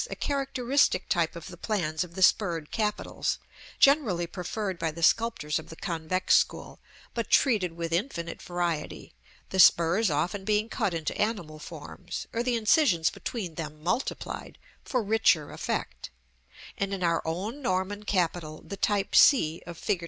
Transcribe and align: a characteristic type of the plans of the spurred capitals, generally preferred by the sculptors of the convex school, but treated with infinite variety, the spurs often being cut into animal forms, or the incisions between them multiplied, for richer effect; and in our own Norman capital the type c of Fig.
a 0.09 0.15
characteristic 0.15 1.07
type 1.09 1.35
of 1.35 1.45
the 1.45 1.57
plans 1.57 2.03
of 2.03 2.15
the 2.15 2.23
spurred 2.23 2.71
capitals, 2.71 3.37
generally 3.77 4.25
preferred 4.25 4.79
by 4.79 4.89
the 4.89 5.03
sculptors 5.03 5.59
of 5.59 5.69
the 5.69 5.75
convex 5.75 6.33
school, 6.35 6.79
but 7.13 7.29
treated 7.29 7.73
with 7.73 7.93
infinite 7.93 8.41
variety, 8.41 9.13
the 9.49 9.59
spurs 9.59 10.09
often 10.09 10.43
being 10.43 10.69
cut 10.69 10.95
into 10.95 11.15
animal 11.21 11.59
forms, 11.59 12.25
or 12.33 12.41
the 12.41 12.55
incisions 12.55 13.11
between 13.11 13.53
them 13.53 13.83
multiplied, 13.83 14.57
for 14.83 15.03
richer 15.03 15.51
effect; 15.51 16.09
and 16.79 16.95
in 16.95 17.03
our 17.03 17.21
own 17.23 17.61
Norman 17.61 18.01
capital 18.03 18.63
the 18.65 18.77
type 18.77 19.13
c 19.13 19.61
of 19.67 19.77
Fig. 19.77 19.99